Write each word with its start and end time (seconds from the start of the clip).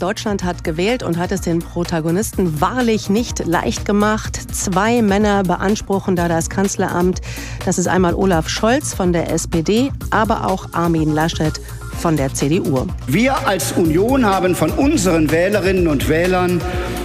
Deutschland 0.00 0.44
hat 0.44 0.64
gewählt 0.64 1.02
und 1.02 1.18
hat 1.18 1.30
es 1.30 1.42
den 1.42 1.58
Protagonisten 1.60 2.60
wahrlich 2.60 3.10
nicht 3.10 3.46
leicht 3.46 3.84
gemacht. 3.84 4.40
Zwei 4.52 5.02
Männer 5.02 5.42
beanspruchen 5.42 6.16
da 6.16 6.26
das 6.26 6.48
Kanzleramt. 6.48 7.20
Das 7.64 7.78
ist 7.78 7.86
einmal 7.86 8.14
Olaf 8.14 8.48
Scholz 8.48 8.94
von 8.94 9.12
der 9.12 9.30
SPD, 9.30 9.92
aber 10.10 10.46
auch 10.46 10.72
Armin 10.72 11.12
Laschet 11.12 11.60
von 11.98 12.16
der 12.16 12.32
CDU. 12.32 12.86
Wir 13.06 13.46
als 13.46 13.72
Union 13.72 14.24
haben 14.24 14.54
von 14.54 14.70
unseren 14.70 15.30
Wählerinnen 15.30 15.86
und 15.86 16.08
Wählern 16.08 16.60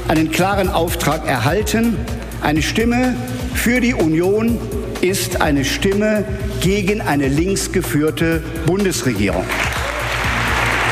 einen 0.07 0.31
klaren 0.31 0.69
Auftrag 0.69 1.27
erhalten. 1.27 1.97
Eine 2.41 2.61
Stimme 2.61 3.15
für 3.53 3.81
die 3.81 3.93
Union 3.93 4.57
ist 5.01 5.41
eine 5.41 5.65
Stimme 5.65 6.23
gegen 6.61 7.01
eine 7.01 7.27
linksgeführte 7.27 8.41
Bundesregierung. 8.65 9.43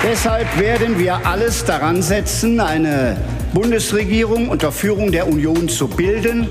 Deshalb 0.03 0.59
werden 0.59 0.99
wir 0.99 1.25
alles 1.25 1.63
daran 1.63 2.01
setzen, 2.01 2.59
eine 2.59 3.15
Bundesregierung 3.53 4.49
unter 4.49 4.71
Führung 4.73 5.13
der 5.13 5.27
Union 5.27 5.69
zu 5.69 5.87
bilden. 5.87 6.49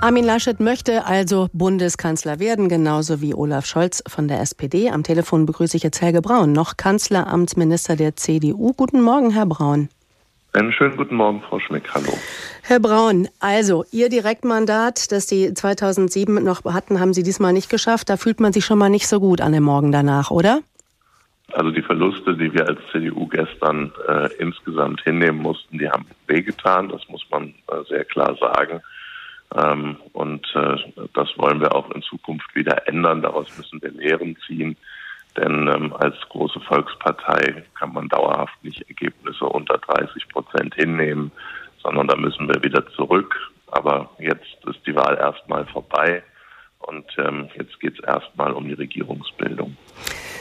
Armin 0.00 0.24
Laschet 0.24 0.58
möchte 0.58 1.06
also 1.06 1.48
Bundeskanzler 1.52 2.40
werden, 2.40 2.68
genauso 2.68 3.20
wie 3.20 3.32
Olaf 3.32 3.64
Scholz 3.64 4.02
von 4.06 4.26
der 4.26 4.40
SPD. 4.40 4.90
Am 4.90 5.04
Telefon 5.04 5.46
begrüße 5.46 5.76
ich 5.76 5.82
jetzt 5.84 6.02
Helge 6.02 6.20
Braun, 6.20 6.52
noch 6.52 6.76
Kanzleramtsminister 6.76 7.94
der 7.94 8.16
CDU. 8.16 8.72
Guten 8.76 9.00
Morgen, 9.00 9.30
Herr 9.30 9.46
Braun. 9.46 9.88
Einen 10.54 10.70
schönen 10.70 10.96
guten 10.96 11.16
Morgen, 11.16 11.42
Frau 11.42 11.58
Schmick. 11.58 11.92
Hallo. 11.92 12.16
Herr 12.62 12.78
Braun, 12.78 13.26
also 13.40 13.84
Ihr 13.90 14.08
Direktmandat, 14.08 15.10
das 15.10 15.26
Sie 15.28 15.52
2007 15.52 16.44
noch 16.44 16.64
hatten, 16.64 17.00
haben 17.00 17.12
Sie 17.12 17.24
diesmal 17.24 17.52
nicht 17.52 17.68
geschafft. 17.68 18.08
Da 18.08 18.16
fühlt 18.16 18.38
man 18.38 18.52
sich 18.52 18.64
schon 18.64 18.78
mal 18.78 18.88
nicht 18.88 19.08
so 19.08 19.18
gut 19.18 19.40
an 19.40 19.50
dem 19.50 19.64
Morgen 19.64 19.90
danach, 19.90 20.30
oder? 20.30 20.60
Also 21.52 21.72
die 21.72 21.82
Verluste, 21.82 22.36
die 22.36 22.54
wir 22.54 22.68
als 22.68 22.78
CDU 22.92 23.26
gestern 23.26 23.90
äh, 24.06 24.32
insgesamt 24.38 25.02
hinnehmen 25.02 25.42
mussten, 25.42 25.76
die 25.76 25.88
haben 25.88 26.06
wehgetan. 26.28 26.88
Das 26.88 27.02
muss 27.08 27.26
man 27.32 27.48
äh, 27.48 27.82
sehr 27.88 28.04
klar 28.04 28.36
sagen. 28.38 28.80
Ähm, 29.56 29.96
und 30.12 30.46
äh, 30.54 30.76
das 31.14 31.30
wollen 31.36 31.60
wir 31.60 31.74
auch 31.74 31.90
in 31.90 32.02
Zukunft 32.02 32.54
wieder 32.54 32.86
ändern. 32.86 33.22
Daraus 33.22 33.48
müssen 33.58 33.82
wir 33.82 33.90
Lehren 33.90 34.36
ziehen. 34.46 34.76
Denn 35.36 35.68
ähm, 35.68 35.92
als 35.94 36.16
große 36.28 36.60
Volkspartei 36.60 37.64
kann 37.78 37.92
man 37.92 38.08
dauerhaft 38.08 38.62
nicht 38.62 38.82
Ergebnisse 38.88 39.44
unter 39.44 39.78
30 39.78 40.28
Prozent 40.28 40.74
hinnehmen, 40.74 41.32
sondern 41.82 42.06
da 42.06 42.16
müssen 42.16 42.48
wir 42.48 42.62
wieder 42.62 42.86
zurück. 42.92 43.34
Aber 43.68 44.10
jetzt 44.18 44.64
ist 44.66 44.86
die 44.86 44.94
Wahl 44.94 45.16
erstmal 45.16 45.66
vorbei 45.66 46.22
und 46.78 47.06
ähm, 47.18 47.48
jetzt 47.56 47.80
geht 47.80 47.98
es 47.98 48.04
erstmal 48.04 48.52
um 48.52 48.68
die 48.68 48.74
Regierungsbildung. 48.74 49.76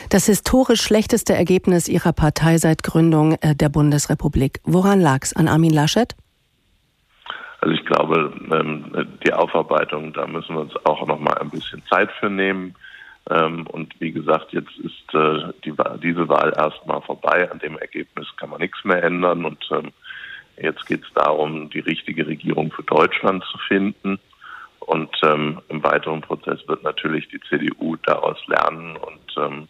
Das 0.09 0.27
historisch 0.27 0.81
schlechteste 0.81 1.33
Ergebnis 1.33 1.87
Ihrer 1.87 2.13
Partei 2.13 2.57
seit 2.57 2.83
Gründung 2.83 3.35
äh, 3.41 3.55
der 3.55 3.69
Bundesrepublik. 3.69 4.59
Woran 4.63 5.01
lag 5.01 5.19
es? 5.23 5.35
An 5.35 5.47
Armin 5.47 5.73
Laschet? 5.73 6.15
Also 7.61 7.73
ich 7.73 7.85
glaube, 7.85 8.33
ähm, 8.51 9.07
die 9.25 9.33
Aufarbeitung, 9.33 10.13
da 10.13 10.27
müssen 10.27 10.55
wir 10.55 10.61
uns 10.61 10.75
auch 10.85 11.07
noch 11.07 11.19
mal 11.19 11.37
ein 11.37 11.49
bisschen 11.49 11.81
Zeit 11.89 12.11
für 12.19 12.29
nehmen. 12.29 12.75
Ähm, 13.29 13.67
und 13.67 13.93
wie 13.99 14.11
gesagt, 14.11 14.51
jetzt 14.51 14.77
ist 14.79 15.13
äh, 15.13 15.53
die, 15.63 15.73
diese 16.01 16.27
Wahl 16.27 16.53
erstmal 16.55 17.01
vorbei. 17.01 17.49
An 17.49 17.59
dem 17.59 17.77
Ergebnis 17.77 18.27
kann 18.37 18.49
man 18.49 18.59
nichts 18.59 18.83
mehr 18.83 19.03
ändern. 19.03 19.45
Und 19.45 19.63
ähm, 19.71 19.91
jetzt 20.57 20.85
geht 20.85 21.03
es 21.03 21.13
darum, 21.13 21.69
die 21.69 21.79
richtige 21.79 22.27
Regierung 22.27 22.71
für 22.71 22.83
Deutschland 22.83 23.43
zu 23.51 23.57
finden. 23.59 24.19
Und 24.79 25.15
ähm, 25.23 25.61
im 25.69 25.81
weiteren 25.83 26.21
Prozess 26.21 26.67
wird 26.67 26.83
natürlich 26.83 27.29
die 27.29 27.39
CDU 27.47 27.95
daraus 28.05 28.37
lernen 28.47 28.97
und 28.97 29.37
ähm, 29.37 29.67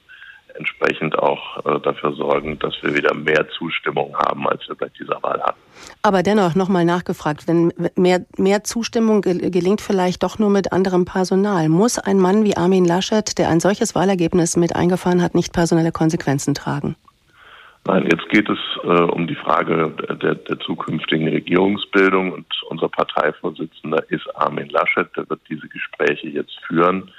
entsprechend 0.56 1.18
auch 1.18 1.66
äh, 1.66 1.80
dafür 1.82 2.14
sorgen, 2.14 2.60
dass 2.60 2.74
wir 2.82 2.94
wieder 2.96 3.14
mehr 3.14 3.48
Zustimmung 3.50 4.16
haben, 4.18 4.48
als 4.48 4.68
wir 4.68 4.76
bei 4.76 4.90
dieser 5.00 5.22
Wahl 5.24 5.42
hatten. 5.42 5.60
Aber 6.02 6.24
dennoch 6.24 6.56
nochmal 6.56 6.86
nachgefragt, 6.86 7.48
wenn 7.48 7.74
mehr, 7.96 8.26
mehr 8.38 8.64
Zustimmung 8.64 9.22
gelingt 9.22 9.82
vielleicht 9.82 10.24
doch 10.24 10.40
nur 10.40 10.50
mit 10.50 10.72
anderem 10.72 11.06
Personal, 11.06 11.70
muss 11.70 12.00
ein 12.00 12.18
Mann 12.18 12.44
wie 12.44 12.58
Armin 12.58 12.86
Laschet, 12.86 13.38
der 13.38 13.50
ein 13.50 13.60
solches 13.60 13.96
Wahlergebnis 13.96 14.58
mit 14.58 14.76
eingefahren 14.76 15.22
hat, 15.22 15.36
nicht 15.36 15.54
personelle 15.54 15.92
Konsequenzen 15.92 16.54
tragen? 16.54 16.96
Nein, 17.86 18.08
jetzt 18.10 18.30
geht 18.30 18.50
es 18.50 18.60
äh, 18.84 18.88
um 18.88 19.28
die 19.28 19.36
Frage 19.36 19.94
der, 20.22 20.36
der, 20.36 20.60
zukünftigen 20.60 21.28
Regierungsbildung 21.28 22.32
und 22.32 22.46
unser 22.70 22.88
Parteivorsitzender 22.88 24.10
ist 24.10 24.26
Armin 24.36 24.70
Laschet, 24.70 25.08
der 25.18 25.30
wird 25.30 25.42
diese 25.50 25.68
Gespräche 25.68 26.30
jetzt 26.30 26.58
führen. 26.66 27.12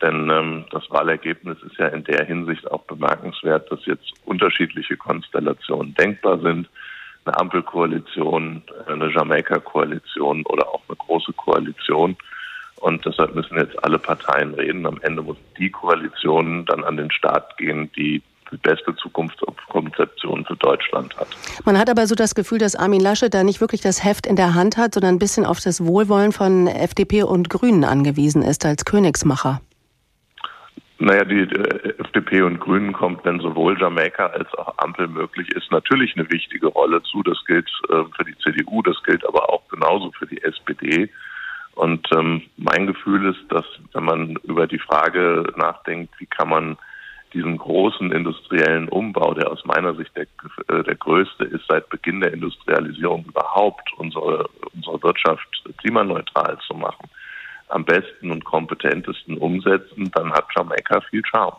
Denn 0.00 0.30
ähm, 0.30 0.64
das 0.70 0.88
Wahlergebnis 0.90 1.58
ist 1.66 1.76
ja 1.78 1.88
in 1.88 2.04
der 2.04 2.24
Hinsicht 2.24 2.70
auch 2.70 2.82
bemerkenswert, 2.82 3.70
dass 3.70 3.84
jetzt 3.86 4.12
unterschiedliche 4.24 4.96
Konstellationen 4.96 5.94
denkbar 5.94 6.38
sind. 6.38 6.68
Eine 7.24 7.38
Ampelkoalition, 7.38 8.62
eine 8.86 9.12
Jamaika-Koalition 9.12 10.46
oder 10.46 10.68
auch 10.68 10.82
eine 10.88 10.96
große 10.96 11.32
Koalition. 11.32 12.16
Und 12.76 13.04
deshalb 13.04 13.34
müssen 13.34 13.58
jetzt 13.58 13.82
alle 13.84 13.98
Parteien 13.98 14.54
reden. 14.54 14.86
Am 14.86 15.00
Ende 15.02 15.22
muss 15.22 15.36
die 15.58 15.70
Koalition 15.70 16.64
dann 16.66 16.84
an 16.84 16.96
den 16.96 17.10
Start 17.10 17.58
gehen, 17.58 17.90
die 17.96 18.22
die 18.50 18.56
beste 18.56 18.94
Zukunftskonzeption 18.96 20.44
für 20.46 20.56
Deutschland 20.56 21.14
hat. 21.18 21.28
Man 21.64 21.78
hat 21.78 21.90
aber 21.90 22.06
so 22.06 22.14
das 22.14 22.34
Gefühl, 22.34 22.58
dass 22.58 22.76
Armin 22.76 23.00
Laschet 23.00 23.32
da 23.32 23.44
nicht 23.44 23.60
wirklich 23.60 23.82
das 23.82 24.04
Heft 24.04 24.26
in 24.26 24.36
der 24.36 24.54
Hand 24.54 24.76
hat, 24.76 24.94
sondern 24.94 25.16
ein 25.16 25.18
bisschen 25.18 25.44
auf 25.44 25.60
das 25.60 25.84
Wohlwollen 25.84 26.32
von 26.32 26.66
FDP 26.66 27.24
und 27.24 27.50
Grünen 27.50 27.84
angewiesen 27.84 28.42
ist 28.42 28.64
als 28.64 28.86
Königsmacher. 28.86 29.60
Naja, 31.00 31.24
die 31.24 31.42
äh, 31.42 31.94
FDP 31.98 32.42
und 32.42 32.58
Grünen 32.58 32.92
kommt, 32.92 33.24
wenn 33.24 33.38
sowohl 33.38 33.80
Jamaika 33.80 34.26
als 34.26 34.52
auch 34.54 34.74
Ampel 34.78 35.06
möglich 35.06 35.48
ist, 35.52 35.70
natürlich 35.70 36.16
eine 36.16 36.28
wichtige 36.30 36.66
Rolle 36.66 37.02
zu. 37.04 37.22
Das 37.22 37.38
gilt 37.46 37.70
äh, 37.88 38.02
für 38.16 38.24
die 38.24 38.36
CDU, 38.38 38.82
das 38.82 39.00
gilt 39.04 39.24
aber 39.26 39.48
auch 39.48 39.66
genauso 39.68 40.10
für 40.12 40.26
die 40.26 40.42
SPD. 40.42 41.08
Und 41.76 42.08
ähm, 42.12 42.42
mein 42.56 42.88
Gefühl 42.88 43.26
ist, 43.32 43.52
dass 43.52 43.64
wenn 43.92 44.04
man 44.04 44.36
über 44.42 44.66
die 44.66 44.80
Frage 44.80 45.44
nachdenkt, 45.56 46.12
wie 46.18 46.26
kann 46.26 46.48
man 46.48 46.76
diesen 47.32 47.58
großen 47.58 48.10
industriellen 48.10 48.88
Umbau, 48.88 49.34
der 49.34 49.52
aus 49.52 49.64
meiner 49.64 49.94
Sicht 49.94 50.10
der, 50.16 50.26
äh, 50.68 50.82
der 50.82 50.96
größte 50.96 51.44
ist 51.44 51.64
seit 51.68 51.88
Beginn 51.90 52.20
der 52.20 52.32
Industrialisierung 52.32 53.24
überhaupt, 53.28 53.88
unsere, 53.98 54.48
unsere 54.74 55.00
Wirtschaft 55.04 55.46
klimaneutral 55.76 56.58
zu 56.66 56.74
machen, 56.74 57.08
am 57.70 57.84
besten 57.84 58.30
und 58.30 58.44
kompetentesten 58.44 59.38
umsetzen, 59.38 60.10
dann 60.14 60.32
hat 60.32 60.46
Jamaika 60.56 61.00
viel 61.10 61.22
Charme. 61.24 61.56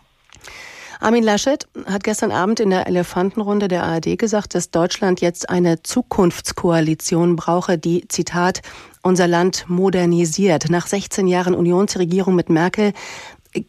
Armin 1.01 1.23
Laschet 1.23 1.65
hat 1.85 2.03
gestern 2.03 2.31
Abend 2.31 2.59
in 2.59 2.71
der 2.71 2.85
Elefantenrunde 2.87 3.69
der 3.69 3.83
ARD 3.83 4.17
gesagt, 4.17 4.53
dass 4.53 4.69
Deutschland 4.69 5.21
jetzt 5.21 5.49
eine 5.49 5.81
Zukunftskoalition 5.81 7.37
brauche, 7.37 7.77
die, 7.77 8.05
Zitat, 8.09 8.61
unser 9.01 9.25
Land 9.25 9.63
modernisiert. 9.69 10.69
Nach 10.69 10.87
16 10.87 11.27
Jahren 11.27 11.55
Unionsregierung 11.55 12.35
mit 12.35 12.49
Merkel 12.49 12.91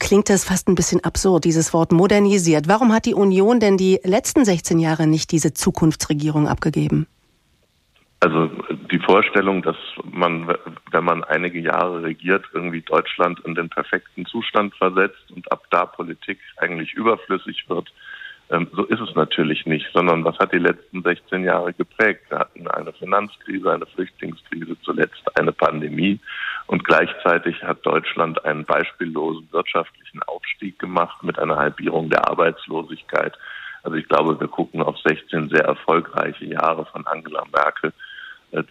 klingt 0.00 0.28
das 0.28 0.44
fast 0.44 0.68
ein 0.68 0.74
bisschen 0.74 1.04
absurd, 1.04 1.44
dieses 1.44 1.72
Wort 1.72 1.92
modernisiert. 1.92 2.66
Warum 2.66 2.92
hat 2.92 3.06
die 3.06 3.14
Union 3.14 3.60
denn 3.60 3.76
die 3.76 4.00
letzten 4.02 4.44
16 4.44 4.80
Jahre 4.80 5.06
nicht 5.06 5.30
diese 5.30 5.54
Zukunftsregierung 5.54 6.48
abgegeben? 6.48 7.06
Also 8.18 8.50
Vorstellung, 9.10 9.60
dass 9.62 9.76
man, 10.04 10.46
wenn 10.92 11.04
man 11.04 11.24
einige 11.24 11.58
Jahre 11.58 12.04
regiert, 12.04 12.44
irgendwie 12.52 12.82
Deutschland 12.82 13.40
in 13.40 13.56
den 13.56 13.68
perfekten 13.68 14.24
Zustand 14.24 14.72
versetzt 14.76 15.32
und 15.34 15.50
ab 15.50 15.64
da 15.70 15.84
Politik 15.84 16.38
eigentlich 16.58 16.94
überflüssig 16.94 17.68
wird, 17.68 17.92
ähm, 18.50 18.68
so 18.72 18.84
ist 18.84 19.00
es 19.00 19.12
natürlich 19.16 19.66
nicht, 19.66 19.88
sondern 19.92 20.24
was 20.24 20.38
hat 20.38 20.52
die 20.52 20.58
letzten 20.58 21.02
16 21.02 21.42
Jahre 21.42 21.72
geprägt? 21.72 22.22
Wir 22.28 22.38
hatten 22.38 22.68
eine 22.68 22.92
Finanzkrise, 22.92 23.72
eine 23.72 23.86
Flüchtlingskrise, 23.86 24.76
zuletzt 24.82 25.36
eine 25.36 25.50
Pandemie 25.50 26.20
und 26.68 26.84
gleichzeitig 26.84 27.60
hat 27.64 27.84
Deutschland 27.84 28.44
einen 28.44 28.64
beispiellosen 28.64 29.48
wirtschaftlichen 29.50 30.22
Aufstieg 30.22 30.78
gemacht 30.78 31.20
mit 31.24 31.36
einer 31.36 31.56
Halbierung 31.56 32.10
der 32.10 32.28
Arbeitslosigkeit. 32.28 33.36
Also 33.82 33.96
ich 33.96 34.06
glaube, 34.06 34.38
wir 34.38 34.46
gucken 34.46 34.82
auf 34.82 34.96
16 34.98 35.48
sehr 35.48 35.64
erfolgreiche 35.64 36.44
Jahre 36.44 36.86
von 36.86 37.04
Angela 37.08 37.44
Merkel 37.52 37.92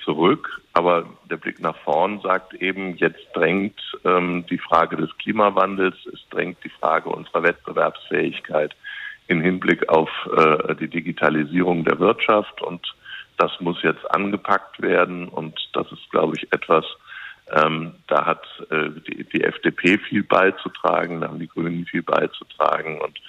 zurück. 0.03 0.61
Aber 0.73 1.05
der 1.29 1.37
Blick 1.37 1.59
nach 1.59 1.77
vorn 1.77 2.19
sagt 2.21 2.53
eben, 2.55 2.95
jetzt 2.97 3.25
drängt 3.33 3.79
ähm, 4.05 4.45
die 4.49 4.57
Frage 4.57 4.97
des 4.97 5.09
Klimawandels, 5.17 5.95
es 6.13 6.19
drängt 6.29 6.63
die 6.63 6.69
Frage 6.69 7.09
unserer 7.09 7.43
Wettbewerbsfähigkeit 7.43 8.75
im 9.27 9.41
Hinblick 9.41 9.87
auf 9.89 10.09
äh, 10.35 10.75
die 10.75 10.87
Digitalisierung 10.87 11.85
der 11.85 11.99
Wirtschaft. 11.99 12.61
Und 12.61 12.93
das 13.37 13.51
muss 13.59 13.81
jetzt 13.83 14.09
angepackt 14.13 14.81
werden. 14.81 15.29
Und 15.29 15.57
das 15.73 15.91
ist, 15.91 16.09
glaube 16.11 16.33
ich, 16.37 16.51
etwas, 16.51 16.85
ähm, 17.51 17.93
da 18.07 18.25
hat 18.25 18.45
äh, 18.69 18.89
die, 19.07 19.23
die 19.23 19.43
FDP 19.43 19.97
viel 19.97 20.23
beizutragen, 20.23 21.21
da 21.21 21.27
haben 21.27 21.39
die 21.39 21.47
Grünen 21.47 21.85
viel 21.85 22.03
beizutragen. 22.03 22.99
Und 22.99 23.19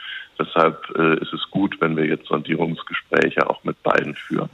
Deshalb 0.41 0.83
äh, 0.97 1.21
ist 1.21 1.33
es 1.35 1.51
gut, 1.51 1.77
wenn 1.81 1.97
wir 1.97 2.07
jetzt 2.07 2.27
Sondierungsgespräche 2.27 3.49
auch 3.49 3.63
mit 3.63 3.83
beiden 3.83 4.15
führen. 4.15 4.49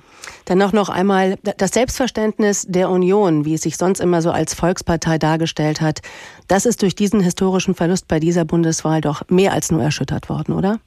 Dann 0.46 0.58
noch, 0.58 0.72
noch 0.72 0.88
einmal 0.88 1.36
das 1.42 1.70
Selbstverständnis 1.70 2.66
der 2.68 2.90
Union, 2.90 3.44
wie 3.44 3.54
es 3.54 3.62
sich 3.62 3.76
sonst 3.76 4.00
immer 4.00 4.20
so 4.20 4.32
als 4.32 4.54
Volkspartei 4.54 5.18
dargestellt 5.18 5.80
hat, 5.80 6.00
das 6.48 6.66
ist 6.66 6.82
durch 6.82 6.96
diesen 6.96 7.20
historischen 7.20 7.74
Verlust 7.74 8.08
bei 8.08 8.18
dieser 8.18 8.44
Bundeswahl 8.44 9.00
doch 9.00 9.22
mehr 9.28 9.52
als 9.52 9.70
nur 9.70 9.82
erschüttert 9.82 10.28
worden, 10.28 10.54
oder? 10.54 10.80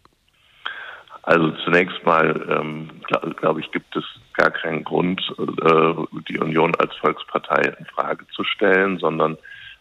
Also 1.24 1.52
zunächst 1.64 2.04
mal, 2.06 2.30
ähm, 2.50 2.90
glaube 3.08 3.36
glaub 3.36 3.60
ich, 3.60 3.72
gibt 3.72 3.96
es 3.96 4.04
gar 4.34 4.52
keinen 4.52 4.84
Grund, 4.84 5.22
äh, 5.38 5.94
die 6.28 6.40
Union 6.40 6.74
als 6.76 6.96
Volkspartei 6.96 7.74
in 7.78 7.86
Frage 7.86 8.26
zu 8.36 8.44
stellen, 8.44 8.98
sondern 8.98 9.38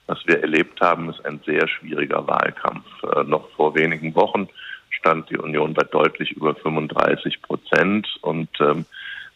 was 0.06 0.18
wir 0.26 0.40
erlebt 0.40 0.80
haben, 0.80 1.10
ist 1.10 1.24
ein 1.24 1.40
sehr 1.46 1.68
schwieriger 1.68 2.26
Wahlkampf. 2.26 2.86
Äh, 3.14 3.24
noch 3.24 3.48
vor 3.50 3.74
wenigen 3.74 4.14
Wochen 4.14 4.48
stand 4.98 5.30
die 5.30 5.38
Union 5.38 5.74
bei 5.74 5.84
deutlich 5.84 6.32
über 6.32 6.54
35 6.54 7.42
Prozent 7.42 8.08
und 8.22 8.48
ähm, 8.60 8.84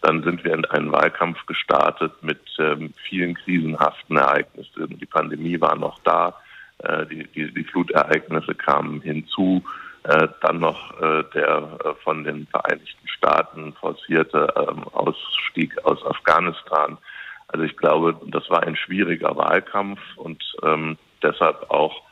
dann 0.01 0.23
sind 0.25 0.45
wir 0.45 0.53
in 0.53 0.65
einen 0.65 0.91
Wahlkampf 0.91 1.47
gestartet 1.47 2.13
mit 2.23 2.41
ähm, 2.59 2.93
vielen 3.09 3.35
krisenhaften 3.35 4.17
Ereignissen. 4.17 4.99
Die 4.99 5.07
Pandemie 5.07 5.61
war 5.61 5.77
noch 5.77 6.01
da, 6.03 6.35
äh, 6.79 7.07
die, 7.07 7.25
die, 7.29 7.55
die 7.55 7.65
Flutereignisse 7.65 8.55
kamen 8.55 9.01
hinzu 9.01 9.65
äh, 10.05 10.29
dann 10.41 10.59
noch 10.59 11.01
äh, 11.01 11.23
der 11.33 11.79
äh, 11.85 11.95
von 12.03 12.25
den 12.25 12.49
Vereinigten 12.49 13.07
Staaten 13.07 13.73
forcierte 13.75 14.53
ähm, 14.57 14.83
Ausstieg 14.93 15.79
aus 15.85 16.05
Afghanistan. 16.05 16.99
Also 17.47 17.65
ich 17.65 17.77
glaube, 17.77 18.17
das 18.27 18.51
war 18.51 18.65
ein 18.65 18.75
schwieriger 18.75 19.37
Wahlkampf 19.37 20.01
und 20.17 20.43
ähm, 20.65 20.99
deshalb 21.23 21.71
auch 21.71 22.03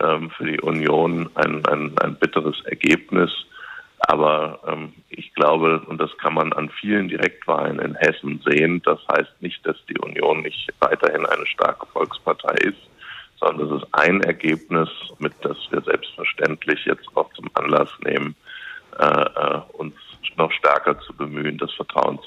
ähm, 0.00 0.30
für 0.30 0.44
die 0.44 0.60
Union 0.60 1.30
ein, 1.34 1.64
ein, 1.66 1.98
ein 1.98 2.16
bitteres 2.16 2.60
Ergebnis. 2.64 3.30
Aber 3.98 4.60
ähm, 4.66 4.92
ich 5.08 5.32
glaube, 5.34 5.80
und 5.86 5.98
das 6.00 6.16
kann 6.18 6.34
man 6.34 6.52
an 6.52 6.70
vielen 6.70 7.08
Direktwahlen 7.08 7.78
in 7.78 7.94
Hessen 7.94 8.40
sehen, 8.44 8.82
das 8.84 9.00
heißt 9.10 9.40
nicht, 9.40 9.66
dass 9.66 9.76
die 9.88 9.98
Union 9.98 10.42
nicht 10.42 10.72
weiterhin 10.80 11.24
eine 11.26 11.46
starke 11.46 11.86
Volkspartei 11.86 12.54
ist 12.56 12.90
sondern 13.38 13.68
es 13.68 13.82
ist 13.82 13.88
ein 13.92 14.22
Ergebnis, 14.22 14.88
mit 15.18 15.32
das 15.42 15.56
wir 15.70 15.80
selbstverständlich 15.82 16.84
jetzt 16.86 17.08
auch 17.14 17.32
zum 17.34 17.50
Anlass 17.54 17.90
nehmen, 18.04 18.34
äh, 18.98 19.04
äh 19.04 19.60
uns 19.74 19.94
noch 20.36 20.52
stärker 20.52 20.98
zu 21.00 21.14
bemühen, 21.14 21.56
das 21.58 21.72
Vertrauen. 21.72 22.18